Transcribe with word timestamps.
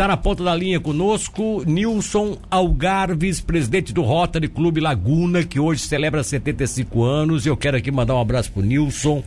Está 0.00 0.08
na 0.08 0.16
ponta 0.16 0.42
da 0.42 0.56
linha 0.56 0.80
conosco 0.80 1.62
Nilson 1.66 2.38
Algarves, 2.50 3.38
presidente 3.38 3.92
do 3.92 4.00
Rotary 4.00 4.48
Clube 4.48 4.80
Laguna, 4.80 5.44
que 5.44 5.60
hoje 5.60 5.82
celebra 5.82 6.22
75 6.22 7.04
anos. 7.04 7.44
Eu 7.44 7.54
quero 7.54 7.76
aqui 7.76 7.90
mandar 7.90 8.14
um 8.14 8.18
abraço 8.18 8.50
pro 8.50 8.62
Nilson. 8.62 9.22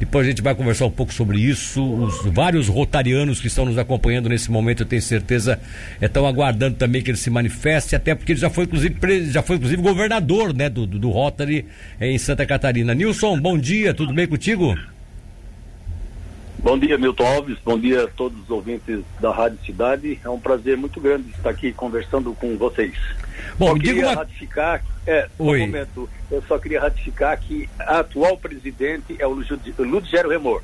Depois 0.00 0.26
a 0.26 0.30
gente 0.30 0.40
vai 0.40 0.54
conversar 0.54 0.86
um 0.86 0.90
pouco 0.90 1.12
sobre 1.12 1.38
isso. 1.38 1.84
Os 1.84 2.24
vários 2.32 2.68
rotarianos 2.68 3.38
que 3.38 3.48
estão 3.48 3.66
nos 3.66 3.76
acompanhando 3.76 4.30
nesse 4.30 4.50
momento, 4.50 4.82
eu 4.82 4.86
tenho 4.86 5.02
certeza, 5.02 5.60
estão 6.00 6.26
aguardando 6.26 6.76
também 6.76 7.02
que 7.02 7.10
ele 7.10 7.18
se 7.18 7.28
manifeste, 7.28 7.94
até 7.94 8.14
porque 8.14 8.32
ele 8.32 8.40
já 8.40 8.48
foi, 8.48 8.64
inclusive, 8.64 9.30
já 9.30 9.42
foi, 9.42 9.56
inclusive 9.56 9.82
governador 9.82 10.54
né, 10.54 10.70
do, 10.70 10.86
do, 10.86 10.98
do 10.98 11.10
Rotary 11.10 11.66
eh, 12.00 12.10
em 12.10 12.16
Santa 12.16 12.46
Catarina. 12.46 12.94
Nilson, 12.94 13.38
bom 13.38 13.58
dia, 13.58 13.92
tudo 13.92 14.14
bem 14.14 14.26
contigo? 14.26 14.74
Bom 16.64 16.78
dia, 16.78 16.96
Milton 16.96 17.26
Alves. 17.26 17.58
Bom 17.62 17.78
dia 17.78 18.04
a 18.04 18.08
todos 18.08 18.42
os 18.42 18.48
ouvintes 18.48 19.00
da 19.20 19.30
Rádio 19.30 19.58
Cidade. 19.66 20.18
É 20.24 20.30
um 20.30 20.40
prazer 20.40 20.78
muito 20.78 20.98
grande 20.98 21.28
estar 21.28 21.50
aqui 21.50 21.74
conversando 21.74 22.32
com 22.32 22.56
vocês. 22.56 22.94
Bom, 23.58 23.68
eu 23.68 23.78
queria 23.78 24.06
uma... 24.06 24.14
ratificar, 24.14 24.82
é, 25.06 25.28
Oi. 25.38 25.60
um 25.60 25.66
momento, 25.66 26.08
eu 26.30 26.42
só 26.48 26.58
queria 26.58 26.80
ratificar 26.80 27.38
que 27.38 27.68
a 27.78 27.98
atual 27.98 28.38
presidente 28.38 29.14
é 29.18 29.26
o 29.26 29.38
Ludgero 29.78 30.30
Remor, 30.30 30.62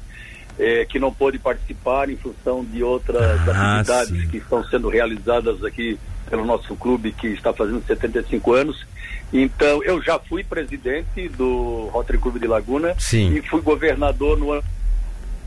é, 0.59 0.87
que 0.87 0.99
não 0.99 1.13
pôde 1.13 1.39
participar 1.39 2.09
em 2.09 2.17
função 2.17 2.65
de 2.65 2.83
outras 2.83 3.21
ah, 3.47 3.81
atividades 3.81 4.23
sim. 4.23 4.29
que 4.29 4.39
estão 4.39 4.65
sendo 4.65 4.89
realizadas 4.89 5.63
aqui 5.63 5.99
pelo 6.31 6.47
nosso 6.47 6.75
clube 6.77 7.13
que 7.13 7.27
está 7.27 7.53
fazendo 7.53 7.85
75 7.87 8.55
anos. 8.55 8.87
Então, 9.31 9.85
eu 9.85 10.01
já 10.01 10.19
fui 10.19 10.43
presidente 10.43 11.29
do 11.29 11.91
Rotary 11.93 12.19
Clube 12.19 12.41
de 12.41 12.47
Laguna 12.47 12.95
sim. 12.99 13.35
e 13.35 13.43
fui 13.43 13.61
governador 13.61 14.39
no 14.39 14.53
ano 14.53 14.65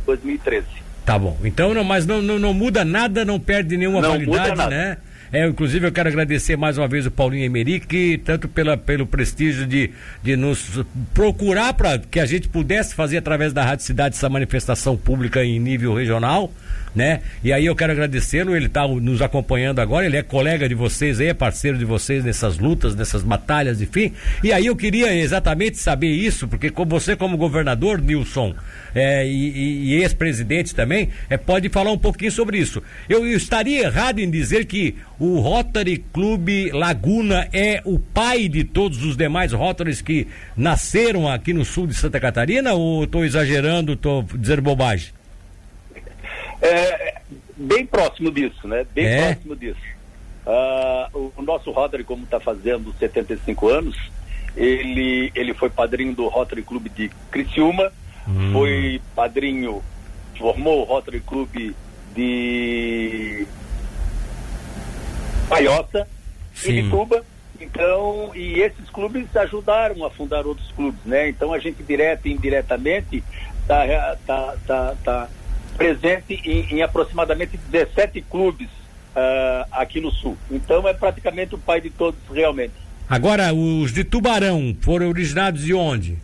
2013. 0.05 0.65
Tá 1.05 1.19
bom. 1.19 1.37
Então, 1.43 1.73
não, 1.73 1.83
mas 1.83 2.05
não, 2.05 2.21
não, 2.21 2.39
não 2.39 2.53
muda 2.53 2.85
nada, 2.85 3.25
não 3.25 3.39
perde 3.39 3.75
nenhuma 3.77 4.01
não 4.01 4.11
validade, 4.11 4.69
né? 4.69 4.97
É, 5.33 5.47
inclusive 5.47 5.87
eu 5.87 5.91
quero 5.91 6.09
agradecer 6.09 6.55
mais 6.55 6.77
uma 6.77 6.87
vez 6.87 7.07
o 7.07 7.11
Paulinho 7.11 7.43
Emerick, 7.43 8.19
tanto 8.19 8.47
pela, 8.47 8.77
pelo 8.77 9.07
prestígio 9.07 9.65
de, 9.65 9.89
de 10.21 10.37
nos 10.37 10.85
procurar 11.11 11.73
para 11.73 11.97
que 11.97 12.19
a 12.19 12.25
gente 12.27 12.47
pudesse 12.47 12.93
fazer 12.93 13.17
através 13.17 13.51
da 13.51 13.63
Rádio 13.63 13.83
Cidade 13.83 14.15
essa 14.15 14.29
manifestação 14.29 14.95
pública 14.95 15.43
em 15.43 15.59
nível 15.59 15.95
regional 15.95 16.53
né? 16.95 17.21
E 17.43 17.51
aí 17.51 17.65
eu 17.65 17.75
quero 17.75 17.91
agradecê-lo, 17.91 18.55
ele 18.55 18.67
está 18.67 18.87
nos 18.87 19.21
acompanhando 19.21 19.79
agora, 19.79 20.05
ele 20.05 20.17
é 20.17 20.23
colega 20.23 20.69
de 20.69 20.75
vocês 20.75 21.19
aí, 21.19 21.27
é 21.27 21.33
parceiro 21.33 21.77
de 21.77 21.85
vocês 21.85 22.23
nessas 22.23 22.59
lutas, 22.59 22.95
nessas 22.95 23.23
batalhas, 23.23 23.81
enfim. 23.81 24.13
E 24.43 24.53
aí 24.53 24.67
eu 24.67 24.75
queria 24.75 25.15
exatamente 25.15 25.77
saber 25.77 26.11
isso, 26.11 26.47
porque 26.47 26.71
você 26.85 27.15
como 27.15 27.37
governador, 27.37 27.99
Nilson, 28.01 28.53
é, 28.93 29.25
e, 29.25 29.89
e 29.89 29.93
ex-presidente 29.95 30.75
também, 30.75 31.09
é, 31.29 31.37
pode 31.37 31.69
falar 31.69 31.91
um 31.91 31.97
pouquinho 31.97 32.31
sobre 32.31 32.57
isso. 32.57 32.81
Eu, 33.09 33.25
eu 33.25 33.37
estaria 33.37 33.85
errado 33.85 34.19
em 34.19 34.29
dizer 34.29 34.65
que 34.65 34.95
o 35.23 35.39
Rotary 35.39 36.03
Clube 36.11 36.69
Laguna 36.71 37.47
é 37.53 37.81
o 37.85 37.97
pai 37.97 38.49
de 38.49 38.65
todos 38.65 39.05
os 39.05 39.15
demais 39.15 39.53
Rotarys 39.53 40.01
que 40.01 40.27
nasceram 40.57 41.29
aqui 41.29 41.53
no 41.53 41.63
sul 41.63 41.87
de 41.87 41.93
Santa 41.93 42.19
Catarina, 42.19 42.73
ou 42.73 43.05
estou 43.05 43.23
exagerando, 43.23 43.93
estou 43.93 44.21
dizendo 44.23 44.61
bobagem? 44.61 45.13
É, 46.61 47.21
bem 47.55 47.85
próximo 47.85 48.29
disso, 48.31 48.67
né? 48.67 48.85
Bem 48.93 49.05
é? 49.05 49.33
próximo 49.33 49.55
disso. 49.55 49.79
Uh, 50.45 51.31
o, 51.37 51.41
nosso 51.41 51.71
Rotary, 51.71 52.03
como 52.03 52.25
está 52.25 52.41
fazendo 52.41 52.93
75 52.99 53.69
anos, 53.69 53.97
ele, 54.57 55.31
ele 55.33 55.53
foi 55.53 55.69
padrinho 55.69 56.13
do 56.13 56.27
Rotary 56.27 56.63
Clube 56.63 56.89
de 56.89 57.09
Criciúma, 57.31 57.93
hum. 58.27 58.51
foi 58.51 59.01
padrinho, 59.15 59.81
formou 60.37 60.81
o 60.81 60.83
Rotary 60.83 61.21
Clube 61.21 61.73
de 62.13 62.82
Paiota 65.47 66.07
e 66.65 66.81
de 66.81 66.89
Cuba. 66.89 67.23
Então, 67.59 68.31
e 68.35 68.59
esses 68.59 68.89
clubes 68.89 69.33
ajudaram 69.35 70.05
a 70.05 70.09
fundar 70.09 70.45
outros 70.45 70.69
clubes, 70.71 70.99
né? 71.05 71.29
Então 71.29 71.53
a 71.53 71.59
gente 71.59 71.81
direto 71.83 72.27
e 72.27 72.33
indiretamente 72.33 73.23
tá, 73.67 74.17
tá, 74.25 74.55
tá, 74.65 74.95
tá 75.03 75.29
presente 75.77 76.33
em, 76.43 76.77
em 76.77 76.81
aproximadamente 76.81 77.57
17 77.71 78.21
clubes 78.21 78.67
uh, 78.67 79.67
aqui 79.71 80.01
no 80.01 80.11
Sul. 80.11 80.37
Então 80.51 80.87
é 80.87 80.93
praticamente 80.93 81.55
o 81.55 81.57
pai 81.57 81.79
de 81.79 81.89
todos 81.89 82.19
realmente. 82.31 82.73
Agora, 83.09 83.53
os 83.53 83.93
de 83.93 84.03
Tubarão 84.03 84.75
foram 84.81 85.09
originados 85.09 85.63
de 85.63 85.73
onde? 85.73 86.17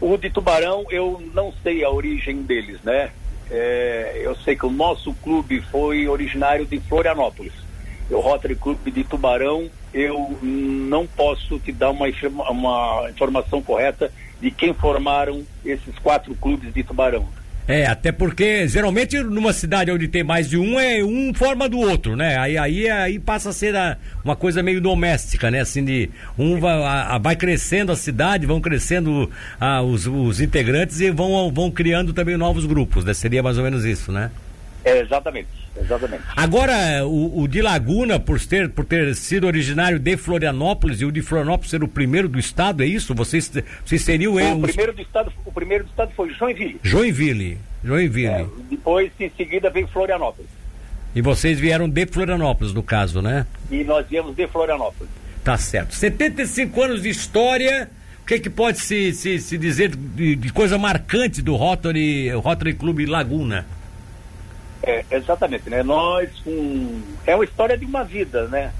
O 0.00 0.16
de 0.16 0.30
Tubarão, 0.30 0.86
eu 0.90 1.22
não 1.34 1.52
sei 1.62 1.84
a 1.84 1.90
origem 1.90 2.42
deles, 2.42 2.80
né? 2.82 3.10
É, 3.50 4.20
eu 4.22 4.36
sei 4.36 4.54
que 4.54 4.64
o 4.64 4.70
nosso 4.70 5.12
clube 5.14 5.60
foi 5.60 6.06
originário 6.06 6.64
de 6.64 6.78
Florianópolis. 6.80 7.52
O 8.10 8.20
Rotary 8.20 8.54
Clube 8.54 8.90
de 8.90 9.04
Tubarão, 9.04 9.68
eu 9.92 10.38
não 10.42 11.06
posso 11.06 11.58
te 11.58 11.72
dar 11.72 11.90
uma, 11.90 12.06
uma 12.50 13.06
informação 13.10 13.62
correta 13.62 14.12
de 14.40 14.50
quem 14.50 14.72
formaram 14.72 15.44
esses 15.64 15.96
quatro 15.98 16.34
clubes 16.34 16.72
de 16.72 16.82
Tubarão. 16.82 17.26
É, 17.68 17.86
até 17.86 18.10
porque 18.10 18.66
geralmente 18.66 19.18
numa 19.22 19.52
cidade 19.52 19.90
onde 19.92 20.08
tem 20.08 20.24
mais 20.24 20.48
de 20.48 20.58
um, 20.58 20.78
é 20.78 21.04
um 21.04 21.32
forma 21.32 21.68
do 21.68 21.78
outro, 21.78 22.16
né? 22.16 22.36
Aí, 22.36 22.58
aí, 22.58 22.90
aí 22.90 23.18
passa 23.18 23.50
a 23.50 23.52
ser 23.52 23.76
a, 23.76 23.96
uma 24.24 24.34
coisa 24.34 24.62
meio 24.62 24.80
doméstica, 24.80 25.50
né? 25.50 25.60
Assim, 25.60 25.84
de 25.84 26.10
um 26.36 26.58
vai, 26.58 26.82
a, 26.82 27.18
vai 27.18 27.36
crescendo 27.36 27.92
a 27.92 27.96
cidade, 27.96 28.44
vão 28.44 28.60
crescendo 28.60 29.30
a, 29.60 29.82
os, 29.82 30.06
os 30.06 30.40
integrantes 30.40 31.00
e 31.00 31.10
vão, 31.10 31.52
vão 31.52 31.70
criando 31.70 32.12
também 32.12 32.36
novos 32.36 32.66
grupos, 32.66 33.04
né? 33.04 33.14
Seria 33.14 33.42
mais 33.42 33.56
ou 33.56 33.64
menos 33.64 33.84
isso, 33.84 34.10
né? 34.10 34.30
É, 34.84 35.00
exatamente, 35.00 35.48
exatamente. 35.76 36.22
Agora, 36.34 37.06
o, 37.06 37.42
o, 37.42 37.48
de 37.48 37.60
Laguna, 37.60 38.18
por 38.18 38.40
ter, 38.40 38.70
por 38.70 38.84
ter 38.84 39.14
sido 39.14 39.46
originário 39.46 39.98
de 39.98 40.16
Florianópolis 40.16 41.00
e 41.00 41.04
o 41.04 41.12
de 41.12 41.20
Florianópolis 41.20 41.70
ser 41.70 41.82
o 41.84 41.88
primeiro 41.88 42.28
do 42.28 42.38
estado, 42.38 42.82
é 42.82 42.86
isso? 42.86 43.14
Vocês, 43.14 43.50
vocês 43.84 44.02
seriam... 44.02 44.34
O, 44.34 44.60
os... 44.62 44.70
primeiro 44.70 44.94
do 44.94 45.02
estado, 45.02 45.32
o 45.44 45.52
primeiro 45.52 45.84
do 45.84 45.90
estado 45.90 46.12
foi 46.16 46.30
Joinville. 46.30 46.80
Joinville, 46.82 47.58
Joinville. 47.84 48.26
É, 48.28 48.46
depois, 48.70 49.12
em 49.20 49.30
seguida, 49.36 49.68
veio 49.68 49.86
Florianópolis. 49.88 50.48
E 51.14 51.20
vocês 51.20 51.58
vieram 51.58 51.88
de 51.88 52.06
Florianópolis, 52.06 52.72
no 52.72 52.82
caso, 52.82 53.20
né? 53.20 53.46
E 53.70 53.84
nós 53.84 54.06
viemos 54.08 54.34
de 54.34 54.46
Florianópolis. 54.46 55.10
Tá 55.44 55.58
certo. 55.58 55.94
75 55.94 56.82
anos 56.82 57.02
de 57.02 57.10
história... 57.10 57.90
O 58.22 58.26
que, 58.30 58.34
é 58.34 58.38
que 58.38 58.50
pode 58.50 58.78
se, 58.78 59.12
se, 59.12 59.40
se 59.40 59.58
dizer 59.58 59.88
de, 59.88 60.36
de 60.36 60.52
coisa 60.52 60.78
marcante 60.78 61.42
do 61.42 61.56
Rotary, 61.56 62.30
Rotary 62.30 62.74
Clube 62.74 63.04
Laguna? 63.04 63.66
É, 64.82 65.04
exatamente, 65.10 65.68
né? 65.68 65.82
Nós, 65.82 66.30
um, 66.46 67.02
é 67.26 67.34
uma 67.34 67.44
história 67.44 67.76
de 67.76 67.84
uma 67.84 68.02
vida, 68.02 68.46
né? 68.48 68.72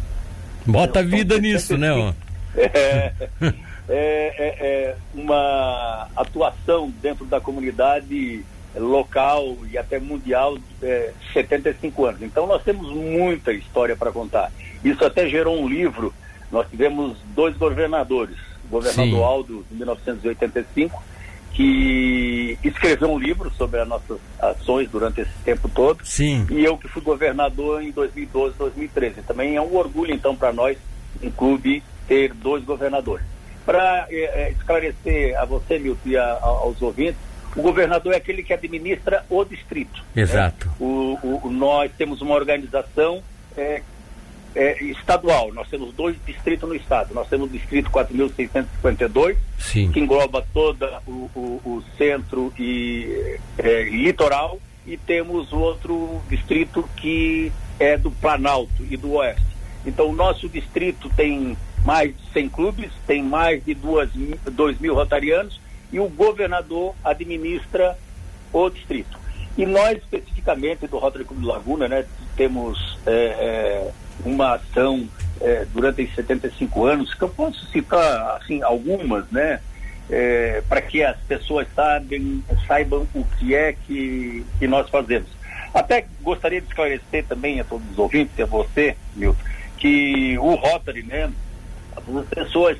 Bota 0.66 1.02
vida 1.02 1.38
nisso, 1.38 1.76
né? 1.76 1.92
Ó. 1.92 2.12
É, 2.56 3.12
é, 3.42 3.54
é, 3.88 4.56
é, 4.60 4.96
uma 5.14 6.08
atuação 6.16 6.92
dentro 7.02 7.24
da 7.24 7.40
comunidade 7.40 8.44
local 8.76 9.56
e 9.70 9.76
até 9.76 9.98
mundial 9.98 10.56
é, 10.82 11.12
75 11.32 12.06
anos. 12.06 12.22
Então 12.22 12.46
nós 12.46 12.62
temos 12.62 12.88
muita 12.88 13.52
história 13.52 13.96
para 13.96 14.12
contar. 14.12 14.52
Isso 14.84 15.04
até 15.04 15.28
gerou 15.28 15.60
um 15.60 15.68
livro. 15.68 16.14
Nós 16.50 16.68
tivemos 16.68 17.16
dois 17.34 17.56
governadores, 17.56 18.36
o 18.64 18.68
governador 18.68 19.18
Sim. 19.18 19.22
Aldo, 19.22 19.66
em 19.70 19.76
1985, 19.76 21.02
que 21.52 22.58
escreveu 22.62 23.10
um 23.10 23.18
livro 23.18 23.50
sobre 23.56 23.80
as 23.80 23.88
nossas 23.88 24.18
ações 24.40 24.88
durante 24.88 25.20
esse 25.20 25.32
tempo 25.44 25.68
todo. 25.68 26.04
Sim. 26.04 26.46
E 26.50 26.64
eu 26.64 26.76
que 26.78 26.88
fui 26.88 27.02
governador 27.02 27.82
em 27.82 27.90
2012, 27.90 28.56
2013. 28.56 29.22
Também 29.22 29.56
é 29.56 29.60
um 29.60 29.76
orgulho, 29.76 30.14
então, 30.14 30.36
para 30.36 30.52
nós, 30.52 30.76
um 31.22 31.30
clube, 31.30 31.82
ter 32.06 32.32
dois 32.34 32.64
governadores. 32.64 33.26
Para 33.64 34.06
é, 34.10 34.16
é, 34.16 34.50
esclarecer 34.52 35.38
a 35.38 35.44
você, 35.44 35.78
Milton, 35.78 36.08
e 36.08 36.16
a, 36.16 36.24
a, 36.24 36.46
aos 36.46 36.80
ouvintes, 36.80 37.20
o 37.56 37.62
governador 37.62 38.12
é 38.12 38.16
aquele 38.16 38.42
que 38.42 38.52
administra 38.52 39.24
o 39.28 39.44
distrito. 39.44 40.04
Né? 40.14 40.22
Exato. 40.22 40.66
Né? 40.68 40.74
O, 40.80 41.18
o, 41.22 41.50
nós 41.50 41.90
temos 41.98 42.20
uma 42.20 42.34
organização 42.34 43.22
é, 43.56 43.82
é, 44.54 44.82
estadual. 44.84 45.52
Nós 45.52 45.68
temos 45.68 45.92
dois 45.94 46.16
distritos 46.26 46.68
no 46.68 46.74
estado. 46.74 47.14
Nós 47.14 47.28
temos 47.28 47.48
o 47.48 47.52
distrito 47.52 47.90
4.652, 47.90 49.36
que 49.92 50.00
engloba 50.00 50.44
todo 50.52 50.84
o, 51.06 51.30
o, 51.34 51.60
o, 51.64 51.84
centro 51.96 52.52
e 52.58 53.38
é, 53.58 53.82
litoral, 53.84 54.58
e 54.86 54.96
temos 54.96 55.52
outro 55.52 56.20
distrito 56.28 56.88
que 56.96 57.52
é 57.78 57.96
do 57.96 58.10
Planalto 58.10 58.84
e 58.90 58.96
do 58.96 59.12
Oeste. 59.12 59.50
Então, 59.86 60.08
o 60.08 60.12
nosso 60.12 60.48
distrito 60.48 61.08
tem 61.16 61.56
mais 61.84 62.14
de 62.14 62.22
100 62.32 62.48
clubes, 62.50 62.92
tem 63.06 63.22
mais 63.22 63.64
de 63.64 63.74
2 63.74 64.78
mil 64.78 64.94
rotarianos, 64.94 65.60
e 65.92 65.98
o 65.98 66.08
governador 66.08 66.94
administra 67.04 67.98
o 68.52 68.68
distrito. 68.68 69.18
E 69.56 69.66
nós, 69.66 69.98
especificamente 69.98 70.86
do 70.86 70.98
Rotary 70.98 71.24
Clube 71.24 71.44
Laguna, 71.44 71.88
né, 71.88 72.04
temos 72.36 72.98
é, 73.06 73.12
é, 73.12 73.90
uma 74.24 74.54
ação 74.54 75.08
é, 75.40 75.66
durante 75.72 76.02
esses 76.02 76.14
75 76.14 76.84
anos, 76.86 77.14
que 77.14 77.22
eu 77.22 77.28
posso 77.28 77.64
citar 77.66 78.36
assim, 78.36 78.62
algumas, 78.62 79.28
né? 79.30 79.60
É, 80.10 80.62
para 80.68 80.82
que 80.82 81.04
as 81.04 81.16
pessoas 81.18 81.68
sabem, 81.74 82.42
saibam 82.66 83.06
o 83.14 83.24
que 83.38 83.54
é 83.54 83.72
que, 83.72 84.44
que 84.58 84.66
nós 84.66 84.88
fazemos. 84.90 85.28
Até 85.72 86.06
gostaria 86.20 86.60
de 86.60 86.66
esclarecer 86.66 87.24
também 87.26 87.60
a 87.60 87.64
todos 87.64 87.88
os 87.92 87.98
ouvintes 87.98 88.36
e 88.36 88.42
a 88.42 88.46
você, 88.46 88.96
Milton, 89.14 89.38
que 89.78 90.36
o 90.38 90.56
Rotary, 90.56 91.04
né, 91.04 91.30
as 91.96 92.26
pessoas 92.26 92.76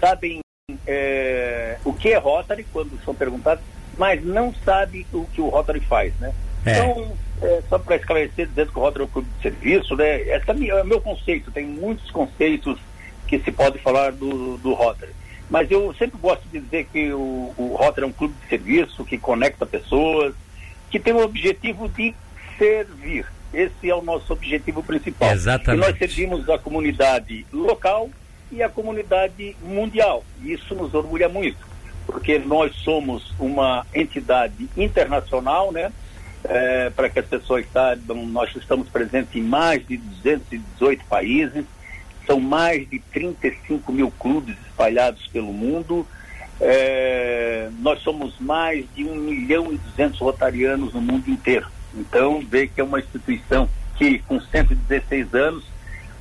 sabem 0.00 0.40
é, 0.86 1.78
o 1.84 1.92
que 1.92 2.08
é 2.12 2.18
Rotary 2.18 2.66
quando 2.72 2.98
são 3.04 3.14
perguntadas, 3.14 3.62
mas 3.96 4.24
não 4.24 4.52
sabem 4.64 5.06
o 5.12 5.24
que 5.26 5.40
o 5.40 5.48
Rotary 5.48 5.80
faz, 5.80 6.12
né? 6.18 6.32
É. 6.64 6.72
Então, 6.72 7.12
é, 7.42 7.62
só 7.68 7.78
para 7.78 7.96
esclarecer, 7.96 8.46
dizendo 8.46 8.72
que 8.72 8.78
o 8.78 8.82
Rotary 8.82 9.02
é 9.02 9.06
um 9.06 9.10
clube 9.10 9.28
de 9.36 9.42
serviço, 9.42 9.96
né? 9.96 10.20
Esse 10.22 10.68
é 10.70 10.82
o 10.82 10.86
meu 10.86 11.00
conceito, 11.00 11.50
tem 11.50 11.66
muitos 11.66 12.10
conceitos 12.10 12.78
que 13.26 13.38
se 13.40 13.50
pode 13.50 13.78
falar 13.78 14.12
do, 14.12 14.56
do 14.58 14.72
Rotary. 14.72 15.12
Mas 15.50 15.70
eu 15.70 15.92
sempre 15.94 16.18
gosto 16.18 16.42
de 16.48 16.60
dizer 16.60 16.86
que 16.92 17.12
o, 17.12 17.52
o 17.58 17.76
Rotary 17.78 18.06
é 18.06 18.08
um 18.08 18.12
clube 18.12 18.34
de 18.42 18.48
serviço 18.48 19.04
que 19.04 19.18
conecta 19.18 19.66
pessoas, 19.66 20.34
que 20.90 20.98
tem 20.98 21.12
o 21.12 21.22
objetivo 21.22 21.88
de 21.88 22.14
servir. 22.56 23.26
Esse 23.52 23.90
é 23.90 23.94
o 23.94 24.02
nosso 24.02 24.32
objetivo 24.32 24.82
principal. 24.82 25.30
Exatamente. 25.30 25.84
E 25.84 25.86
nós 25.86 25.98
servimos 25.98 26.48
a 26.48 26.58
comunidade 26.58 27.44
local 27.52 28.08
e 28.50 28.62
a 28.62 28.68
comunidade 28.68 29.56
mundial. 29.62 30.24
E 30.42 30.52
isso 30.52 30.74
nos 30.74 30.94
orgulha 30.94 31.28
muito, 31.28 31.58
porque 32.06 32.38
nós 32.38 32.74
somos 32.76 33.34
uma 33.38 33.86
entidade 33.94 34.68
internacional, 34.76 35.72
né? 35.72 35.92
É, 36.44 36.90
para 36.90 37.08
que 37.08 37.20
as 37.20 37.26
pessoas 37.26 37.64
saibam, 37.72 38.26
nós 38.26 38.54
estamos 38.56 38.88
presentes 38.88 39.34
em 39.36 39.42
mais 39.42 39.86
de 39.86 39.96
218 39.96 41.04
países, 41.04 41.64
são 42.26 42.40
mais 42.40 42.88
de 42.88 42.98
35 42.98 43.92
mil 43.92 44.10
clubes 44.10 44.56
espalhados 44.66 45.26
pelo 45.28 45.52
mundo. 45.52 46.06
É, 46.60 47.68
nós 47.80 48.00
somos 48.02 48.38
mais 48.38 48.84
de 48.94 49.04
1 49.04 49.14
milhão 49.16 49.72
e 49.72 49.76
200 49.78 50.18
rotarianos 50.20 50.94
no 50.94 51.00
mundo 51.00 51.28
inteiro. 51.28 51.66
Então, 51.94 52.40
vê 52.40 52.66
que 52.66 52.80
é 52.80 52.84
uma 52.84 52.98
instituição 52.98 53.68
que, 53.96 54.18
com 54.20 54.40
116 54.40 55.34
anos, 55.34 55.64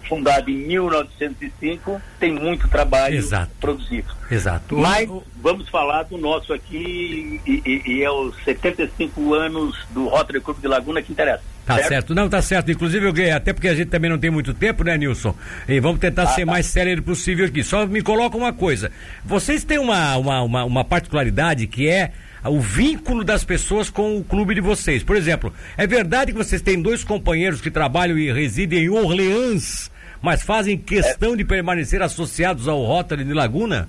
fundada 0.07 0.49
em 0.49 0.55
1905, 0.55 2.01
tem 2.19 2.33
muito 2.33 2.67
trabalho 2.67 3.15
Exato. 3.15 3.51
produzido. 3.59 4.13
Exato. 4.29 4.77
Mas 4.77 5.09
vamos 5.41 5.69
falar 5.69 6.03
do 6.03 6.17
nosso 6.17 6.53
aqui, 6.53 7.41
e, 7.45 7.61
e, 7.65 7.81
e 7.85 8.03
é 8.03 8.11
os 8.11 8.35
75 8.43 9.33
anos 9.33 9.77
do 9.91 10.07
Rotary 10.07 10.39
Clube 10.39 10.61
de 10.61 10.67
Laguna 10.67 11.01
que 11.01 11.11
interessa. 11.11 11.43
Tá 11.65 11.75
certo? 11.75 11.89
certo? 11.89 12.15
Não, 12.15 12.27
tá 12.27 12.41
certo. 12.41 12.71
Inclusive, 12.71 13.05
eu, 13.05 13.35
até 13.35 13.53
porque 13.53 13.67
a 13.67 13.75
gente 13.75 13.89
também 13.89 14.09
não 14.09 14.17
tem 14.17 14.31
muito 14.31 14.53
tempo, 14.53 14.83
né, 14.83 14.97
Nilson? 14.97 15.35
E 15.67 15.79
vamos 15.79 15.99
tentar 15.99 16.23
ah, 16.23 16.27
ser 16.27 16.45
tá. 16.45 16.51
mais 16.51 16.65
sério 16.65 17.01
possível 17.03 17.45
aqui. 17.45 17.63
Só 17.63 17.85
me 17.85 18.01
coloca 18.01 18.35
uma 18.35 18.51
coisa. 18.51 18.91
Vocês 19.23 19.63
têm 19.63 19.77
uma, 19.77 20.17
uma, 20.17 20.41
uma, 20.41 20.63
uma 20.65 20.83
particularidade 20.83 21.67
que 21.67 21.87
é 21.87 22.11
o 22.43 22.59
vínculo 22.59 23.23
das 23.23 23.43
pessoas 23.43 23.89
com 23.89 24.17
o 24.17 24.23
clube 24.23 24.55
de 24.55 24.61
vocês. 24.61 25.03
Por 25.03 25.15
exemplo, 25.15 25.53
é 25.77 25.85
verdade 25.85 26.31
que 26.31 26.37
vocês 26.37 26.61
têm 26.61 26.81
dois 26.81 27.03
companheiros 27.03 27.61
que 27.61 27.69
trabalham 27.69 28.17
e 28.17 28.31
residem 28.31 28.85
em 28.85 28.89
Orleans, 28.89 29.90
mas 30.21 30.43
fazem 30.43 30.77
questão 30.77 31.33
é. 31.33 31.37
de 31.37 31.45
permanecer 31.45 32.01
associados 32.01 32.67
ao 32.67 32.83
Rotary 32.83 33.23
de 33.23 33.33
Laguna? 33.33 33.87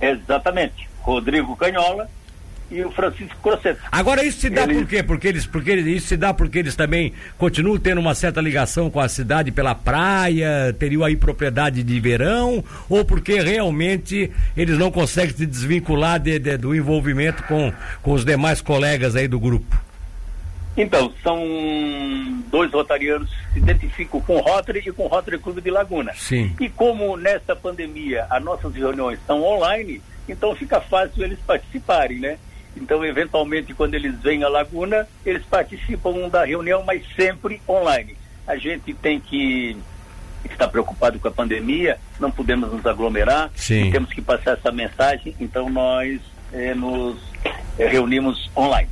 Exatamente. 0.00 0.88
Rodrigo 1.00 1.56
Canhola 1.56 2.08
e 2.70 2.84
o 2.84 2.90
Francisco 2.90 3.36
Crosseto. 3.42 3.80
Agora 3.92 4.24
isso 4.24 4.40
se 4.40 4.50
dá 4.50 4.64
eles... 4.64 4.78
por 4.78 4.86
quê? 4.86 5.02
Porque 5.02 5.28
eles, 5.28 5.46
porque 5.46 5.74
isso 5.74 6.08
se 6.08 6.16
dá 6.16 6.34
porque 6.34 6.58
eles 6.58 6.74
também 6.74 7.12
continuam 7.38 7.78
tendo 7.78 8.00
uma 8.00 8.14
certa 8.14 8.40
ligação 8.40 8.90
com 8.90 9.00
a 9.00 9.08
cidade 9.08 9.52
pela 9.52 9.74
praia, 9.74 10.74
teriam 10.78 11.04
aí 11.04 11.16
propriedade 11.16 11.82
de 11.82 12.00
verão, 12.00 12.64
ou 12.88 13.04
porque 13.04 13.40
realmente 13.40 14.30
eles 14.56 14.76
não 14.78 14.90
conseguem 14.90 15.34
se 15.34 15.46
desvincular 15.46 16.18
de, 16.18 16.38
de, 16.38 16.56
do 16.56 16.74
envolvimento 16.74 17.42
com, 17.44 17.72
com 18.02 18.12
os 18.12 18.24
demais 18.24 18.60
colegas 18.60 19.14
aí 19.14 19.28
do 19.28 19.38
grupo? 19.38 19.85
Então, 20.76 21.12
são 21.22 21.40
dois 22.48 22.70
rotarianos 22.70 23.30
que 23.30 23.54
se 23.54 23.58
identificam 23.60 24.20
com 24.20 24.36
o 24.36 24.40
Rotary 24.40 24.82
e 24.86 24.92
com 24.92 25.04
o 25.04 25.08
Rotary 25.08 25.38
Clube 25.38 25.60
de 25.60 25.70
Laguna. 25.70 26.12
Sim. 26.14 26.54
E 26.60 26.68
como 26.68 27.16
nessa 27.16 27.56
pandemia 27.56 28.26
as 28.28 28.42
nossas 28.44 28.74
reuniões 28.74 29.18
são 29.26 29.42
online, 29.42 30.02
então 30.28 30.54
fica 30.54 30.80
fácil 30.80 31.24
eles 31.24 31.38
participarem, 31.46 32.18
né? 32.18 32.38
Então, 32.76 33.02
eventualmente, 33.04 33.72
quando 33.72 33.94
eles 33.94 34.14
vêm 34.20 34.44
à 34.44 34.48
Laguna, 34.48 35.08
eles 35.24 35.42
participam 35.46 36.28
da 36.28 36.44
reunião, 36.44 36.82
mas 36.84 37.02
sempre 37.16 37.60
online. 37.66 38.14
A 38.46 38.56
gente 38.56 38.92
tem 38.92 39.18
que 39.18 39.76
estar 40.44 40.68
preocupado 40.68 41.18
com 41.18 41.26
a 41.26 41.30
pandemia, 41.30 41.98
não 42.20 42.30
podemos 42.30 42.70
nos 42.70 42.84
aglomerar, 42.86 43.50
temos 43.90 44.12
que 44.12 44.20
passar 44.20 44.52
essa 44.52 44.70
mensagem, 44.70 45.34
então 45.40 45.68
nós 45.68 46.20
eh, 46.52 46.74
nos 46.74 47.16
eh, 47.78 47.88
reunimos 47.88 48.50
online. 48.56 48.88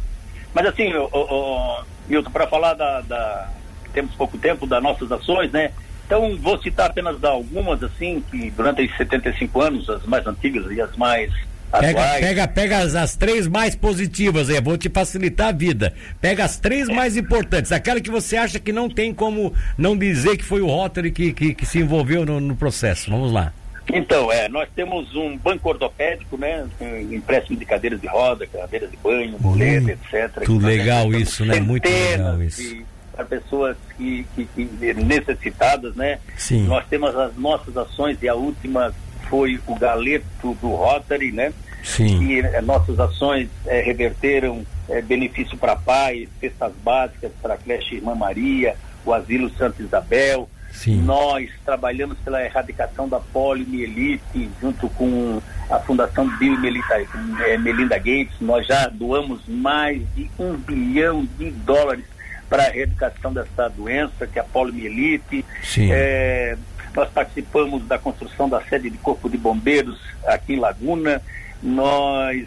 Mas 0.54 0.66
assim, 0.66 0.94
o, 0.94 1.08
o, 1.12 1.84
Milton, 2.08 2.30
para 2.30 2.46
falar 2.46 2.74
da, 2.74 3.00
da, 3.02 3.50
Temos 3.92 4.14
pouco 4.14 4.38
tempo 4.38 4.66
das 4.66 4.82
nossas 4.82 5.10
ações, 5.10 5.50
né? 5.50 5.72
Então, 6.06 6.36
vou 6.36 6.60
citar 6.62 6.90
apenas 6.90 7.22
algumas, 7.24 7.82
assim, 7.82 8.22
que 8.30 8.50
durante 8.50 8.82
os 8.82 8.96
75 8.96 9.60
anos, 9.60 9.88
as 9.88 10.04
mais 10.04 10.26
antigas 10.26 10.70
e 10.70 10.80
as 10.80 10.94
mais 10.96 11.32
Pega, 11.80 12.02
pega, 12.20 12.48
pega 12.48 12.78
as, 12.78 12.94
as, 12.94 13.16
três 13.16 13.48
mais 13.48 13.74
positivas 13.74 14.48
aí, 14.48 14.60
vou 14.60 14.78
te 14.78 14.88
facilitar 14.88 15.48
a 15.48 15.52
vida. 15.52 15.92
Pega 16.20 16.44
as 16.44 16.56
três 16.56 16.88
mais 16.88 17.16
importantes, 17.16 17.72
aquela 17.72 18.00
que 18.00 18.10
você 18.10 18.36
acha 18.36 18.60
que 18.60 18.72
não 18.72 18.88
tem 18.88 19.12
como 19.12 19.52
não 19.76 19.96
dizer 19.96 20.36
que 20.36 20.44
foi 20.44 20.60
o 20.60 20.66
Rotary 20.66 21.10
que, 21.10 21.32
que, 21.32 21.54
que 21.54 21.66
se 21.66 21.78
envolveu 21.78 22.24
no, 22.24 22.38
no, 22.38 22.54
processo. 22.54 23.10
Vamos 23.10 23.32
lá. 23.32 23.52
Então, 23.92 24.32
é, 24.32 24.48
nós 24.48 24.68
temos 24.74 25.14
um 25.14 25.36
banco 25.36 25.68
ortopédico, 25.68 26.36
né? 26.36 26.66
Empréstimo 27.10 27.58
de 27.58 27.64
cadeiras 27.64 28.00
de 28.00 28.06
roda, 28.06 28.46
cadeiras 28.46 28.90
de 28.90 28.96
banho, 28.96 29.36
muleta, 29.38 29.92
etc. 29.92 30.48
Muito 30.48 30.66
legal 30.66 31.12
isso, 31.12 31.44
né? 31.44 31.60
Muito 31.60 31.88
legal 31.88 32.42
isso. 32.42 32.82
Para 33.12 33.24
pessoas 33.26 33.76
que, 33.96 34.26
que, 34.34 34.44
que, 34.46 34.94
necessitadas, 34.94 35.94
né? 35.94 36.18
Sim. 36.36 36.66
Nós 36.66 36.84
temos 36.88 37.14
as 37.14 37.36
nossas 37.36 37.76
ações 37.76 38.20
e 38.22 38.28
a 38.28 38.34
última 38.34 38.92
foi 39.28 39.60
o 39.66 39.74
galeto 39.74 40.54
do 40.60 40.70
Rotary, 40.70 41.30
né? 41.30 41.52
Sim. 41.82 42.24
E 42.24 42.40
eh, 42.40 42.60
nossas 42.62 42.98
ações 42.98 43.48
eh, 43.66 43.82
reverteram 43.82 44.64
eh, 44.88 45.02
benefício 45.02 45.56
para 45.58 45.76
pais, 45.76 46.28
cestas 46.40 46.72
básicas 46.82 47.30
para 47.42 47.54
a 47.54 47.56
creche 47.56 47.96
Irmã 47.96 48.14
Maria, 48.14 48.74
o 49.04 49.12
Asilo 49.12 49.50
Santa 49.56 49.82
Isabel. 49.82 50.48
Sim. 50.74 51.02
Nós 51.02 51.48
trabalhamos 51.64 52.18
pela 52.18 52.44
erradicação 52.44 53.08
da 53.08 53.20
poliomielite 53.20 54.50
junto 54.60 54.88
com 54.90 55.40
a 55.70 55.78
Fundação 55.78 56.28
Bill 56.36 56.54
e 56.54 56.58
Melinda, 56.58 57.58
Melinda 57.60 57.96
Gates. 57.96 58.34
Nós 58.40 58.66
já 58.66 58.88
doamos 58.88 59.40
mais 59.46 60.02
de 60.14 60.28
um 60.38 60.54
bilhão 60.56 61.26
de 61.38 61.50
dólares 61.52 62.04
para 62.50 62.64
a 62.64 62.76
erradicação 62.76 63.32
dessa 63.32 63.68
doença, 63.68 64.26
que 64.26 64.38
é 64.38 64.42
a 64.42 64.44
poliomielite. 64.44 65.44
Sim. 65.62 65.90
É, 65.92 66.58
nós 66.94 67.08
participamos 67.08 67.86
da 67.86 67.96
construção 67.96 68.48
da 68.48 68.60
sede 68.62 68.90
de 68.90 68.98
Corpo 68.98 69.30
de 69.30 69.38
Bombeiros 69.38 70.00
aqui 70.26 70.54
em 70.54 70.58
Laguna. 70.58 71.22
Nós 71.62 72.46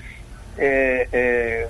é, 0.57 1.07
é, 1.12 1.67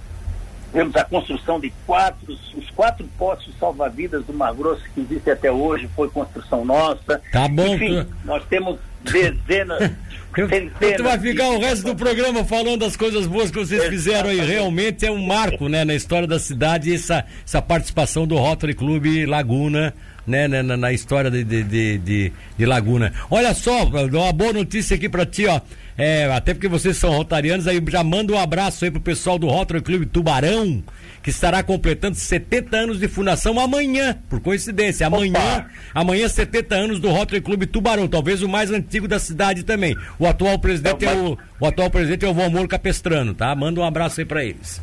temos 0.72 0.96
a 0.96 1.04
construção 1.04 1.60
de 1.60 1.72
quatro, 1.86 2.38
os 2.56 2.70
quatro 2.72 3.08
postos 3.18 3.54
salva-vidas 3.60 4.26
do 4.26 4.34
Mar 4.34 4.54
Grosso 4.54 4.84
que 4.94 5.02
existem 5.02 5.34
até 5.34 5.52
hoje, 5.52 5.90
foi 5.96 6.10
construção 6.10 6.66
nossa. 6.66 7.22
Tá 7.32 7.48
bom. 7.48 7.76
Enfim, 7.76 8.06
nós 8.26 8.44
temos 8.46 8.80
dezenas. 9.04 9.92
Tu 10.38 11.04
vai 11.04 11.18
ficar 11.18 11.50
o 11.50 11.60
resto 11.60 11.84
do 11.84 11.96
programa 11.96 12.46
falando 12.46 12.82
das 12.82 12.96
coisas 12.96 13.26
boas 13.26 13.50
que 13.50 13.58
vocês 13.58 13.84
fizeram 13.86 14.30
aí. 14.30 14.40
Realmente 14.40 15.04
é 15.04 15.12
um 15.12 15.26
marco, 15.26 15.68
né, 15.68 15.84
na 15.84 15.96
história 15.96 16.28
da 16.28 16.38
cidade 16.38 16.94
essa, 16.94 17.26
essa 17.44 17.60
participação 17.60 18.28
do 18.28 18.36
Rotary 18.36 18.76
Clube 18.76 19.26
Laguna 19.26 19.96
né, 20.28 20.48
na, 20.48 20.76
na 20.76 20.92
história 20.92 21.32
de, 21.32 21.44
de, 21.44 21.64
de, 21.98 22.34
de, 22.58 22.66
Laguna. 22.66 23.14
Olha 23.32 23.54
só, 23.54 23.86
uma 23.86 24.34
boa 24.34 24.54
notícia 24.54 24.96
aqui 24.96 25.08
para 25.08 25.26
ti, 25.26 25.48
ó. 25.48 25.62
É, 25.98 26.26
até 26.32 26.54
porque 26.54 26.68
vocês 26.68 26.96
são 26.96 27.12
rotarianos, 27.12 27.66
aí 27.68 27.84
já 27.88 28.04
manda 28.04 28.32
um 28.32 28.38
abraço 28.38 28.86
aí 28.86 28.92
pro 28.92 29.02
pessoal 29.02 29.40
do 29.40 29.48
Rotary 29.48 29.82
Clube 29.82 30.06
Tubarão, 30.06 30.84
que 31.24 31.32
estará 31.32 31.64
completando 31.64 32.16
70 32.16 32.78
anos 32.78 33.00
de 33.00 33.08
fundação 33.08 33.60
amanhã, 33.60 34.16
por 34.30 34.40
coincidência. 34.40 35.08
Amanhã, 35.08 35.40
Opa. 35.40 35.70
amanhã 35.96 36.28
70 36.28 36.76
anos 36.76 37.00
do 37.00 37.10
Rotary 37.10 37.42
Clube 37.42 37.66
Tubarão, 37.66 38.08
talvez 38.08 38.44
o 38.44 38.48
mais 38.48 38.70
antigo 38.70 39.08
da 39.08 39.18
cidade 39.18 39.64
também. 39.64 39.98
O 40.20 40.28
atual 40.28 40.60
presidente 40.60 41.04
é, 41.04 41.14
o, 41.14 41.36
o 41.60 41.66
atual 41.66 41.90
presidente 41.90 42.26
é 42.26 42.30
o 42.30 42.34
Valmor 42.34 42.68
Capestrano, 42.68 43.34
tá? 43.34 43.56
Manda 43.56 43.82
um 43.82 43.84
abraço 43.84 44.20
aí 44.20 44.26
para 44.26 44.46
eles. 44.46 44.80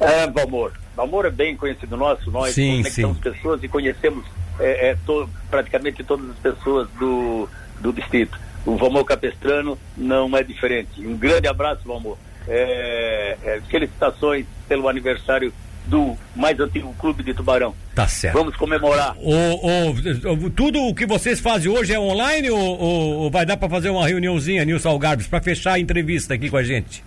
É, 0.00 0.26
Valmor. 0.28 0.72
Valmor 0.96 1.26
é 1.26 1.30
bem 1.30 1.54
conhecido 1.56 1.94
nosso, 1.94 2.30
nós 2.30 2.54
sim, 2.54 2.78
conectamos 2.78 3.16
sim. 3.18 3.22
pessoas 3.22 3.62
e 3.62 3.68
conhecemos 3.68 4.24
é, 4.58 4.90
é, 4.90 4.96
to, 5.04 5.28
praticamente 5.50 6.02
todas 6.02 6.30
as 6.30 6.38
pessoas 6.38 6.88
do, 6.98 7.46
do 7.80 7.92
distrito. 7.92 8.45
O 8.66 8.76
Valmor 8.76 9.04
Capestrano 9.04 9.78
não 9.96 10.36
é 10.36 10.42
diferente. 10.42 11.00
Um 11.06 11.16
grande 11.16 11.46
abraço, 11.46 11.82
Valmor. 11.86 12.18
É, 12.48 13.36
é, 13.44 13.60
felicitações 13.70 14.44
pelo 14.68 14.88
aniversário 14.88 15.52
do 15.86 16.16
mais 16.34 16.58
antigo 16.58 16.92
clube 16.98 17.22
de 17.22 17.32
Tubarão. 17.32 17.72
Tá 17.94 18.08
certo. 18.08 18.34
Vamos 18.34 18.56
comemorar. 18.56 19.16
O, 19.18 20.46
o, 20.46 20.50
tudo 20.50 20.80
o 20.82 20.94
que 20.94 21.06
vocês 21.06 21.38
fazem 21.38 21.70
hoje 21.70 21.94
é 21.94 21.98
online 21.98 22.50
ou, 22.50 22.58
ou, 22.58 23.16
ou 23.18 23.30
vai 23.30 23.46
dar 23.46 23.56
para 23.56 23.68
fazer 23.68 23.90
uma 23.90 24.06
reuniãozinha, 24.06 24.64
Nilson 24.64 24.88
Algarbes, 24.88 25.28
para 25.28 25.40
fechar 25.40 25.74
a 25.74 25.78
entrevista 25.78 26.34
aqui 26.34 26.50
com 26.50 26.56
a 26.56 26.62
gente? 26.64 27.04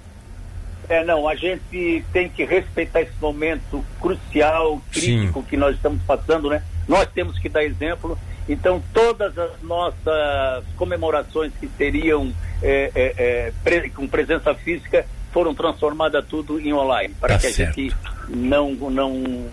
É, 0.87 1.03
não, 1.03 1.27
a 1.27 1.35
gente 1.35 2.03
tem 2.11 2.29
que 2.29 2.43
respeitar 2.43 3.01
esse 3.01 3.13
momento 3.21 3.85
crucial, 4.01 4.81
crítico 4.91 5.41
Sim. 5.41 5.45
que 5.47 5.55
nós 5.55 5.75
estamos 5.75 6.01
passando, 6.03 6.49
né? 6.49 6.63
Nós 6.87 7.07
temos 7.13 7.37
que 7.37 7.47
dar 7.47 7.63
exemplo. 7.63 8.17
Então, 8.50 8.82
todas 8.91 9.38
as 9.38 9.62
nossas 9.62 10.65
comemorações 10.75 11.53
que 11.60 11.70
seriam 11.77 12.34
é, 12.63 12.91
é, 12.96 13.13
é, 13.18 13.53
pre 13.63 13.91
com 13.91 14.08
presença 14.08 14.56
física 14.56 15.06
foram 15.32 15.53
transformadas 15.53 16.25
tudo 16.27 16.60
em 16.60 16.74
online, 16.74 17.13
para 17.22 17.36
tá 17.36 17.39
que 17.39 17.53
certo. 17.53 17.79
a 17.79 17.82
gente 17.84 17.96
não, 18.27 18.72
não, 18.72 19.46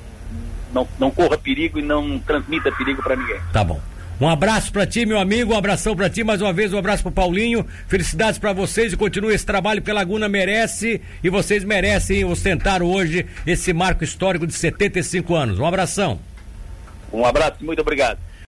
não, 0.73 0.89
não 0.99 1.11
corra 1.11 1.37
perigo 1.37 1.79
e 1.79 1.83
não 1.83 2.19
transmita 2.19 2.73
perigo 2.73 3.03
para 3.03 3.17
ninguém. 3.17 3.39
Tá 3.53 3.63
bom. 3.63 3.79
Um 4.19 4.27
abraço 4.27 4.73
para 4.73 4.87
ti, 4.87 5.05
meu 5.05 5.19
amigo, 5.19 5.53
um 5.53 5.59
abração 5.59 5.95
para 5.95 6.09
ti, 6.09 6.25
mais 6.25 6.41
uma 6.41 6.51
vez 6.51 6.73
um 6.73 6.79
abraço 6.79 7.03
pro 7.03 7.13
Paulinho. 7.13 7.67
Felicidades 7.87 8.39
para 8.39 8.55
vocês 8.55 8.95
e 8.95 8.97
continue 8.97 9.35
esse 9.35 9.45
trabalho 9.45 9.83
que 9.83 9.91
a 9.91 9.95
Laguna 9.95 10.27
merece 10.27 11.03
e 11.23 11.29
vocês 11.29 11.65
merecem 11.65 12.25
ostentar 12.25 12.83
hoje 12.83 13.27
esse 13.47 13.75
marco 13.75 14.03
histórico 14.03 14.47
de 14.47 14.55
75 14.55 15.35
anos. 15.35 15.59
Um 15.59 15.67
abração. 15.67 16.19
Um 17.13 17.27
abraço, 17.27 17.63
muito 17.63 17.83
obrigado. 17.83 18.19